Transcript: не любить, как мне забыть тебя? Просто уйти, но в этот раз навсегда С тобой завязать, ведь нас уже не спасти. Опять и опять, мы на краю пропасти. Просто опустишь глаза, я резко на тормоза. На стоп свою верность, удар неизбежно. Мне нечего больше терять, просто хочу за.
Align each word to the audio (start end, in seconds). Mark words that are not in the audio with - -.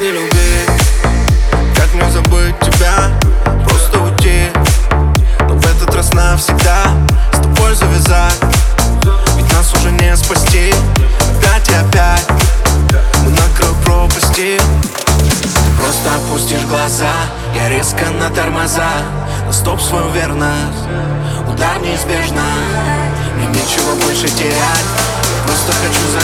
не 0.00 0.12
любить, 0.12 0.70
как 1.76 1.92
мне 1.92 2.10
забыть 2.10 2.58
тебя? 2.60 3.10
Просто 3.66 4.00
уйти, 4.00 4.48
но 5.46 5.54
в 5.54 5.66
этот 5.66 5.94
раз 5.94 6.14
навсегда 6.14 6.86
С 7.32 7.36
тобой 7.36 7.74
завязать, 7.74 8.40
ведь 9.36 9.52
нас 9.52 9.74
уже 9.74 9.90
не 9.92 10.16
спасти. 10.16 10.72
Опять 11.36 11.68
и 11.68 11.74
опять, 11.74 12.26
мы 13.24 13.30
на 13.30 13.42
краю 13.54 13.74
пропасти. 13.84 14.58
Просто 15.78 16.14
опустишь 16.16 16.64
глаза, 16.64 17.12
я 17.54 17.68
резко 17.68 18.06
на 18.18 18.30
тормоза. 18.30 18.90
На 19.46 19.52
стоп 19.52 19.82
свою 19.82 20.08
верность, 20.12 20.84
удар 21.46 21.78
неизбежно. 21.82 22.44
Мне 23.36 23.46
нечего 23.48 23.94
больше 24.02 24.28
терять, 24.28 24.86
просто 25.46 25.72
хочу 25.72 26.12
за. 26.12 26.19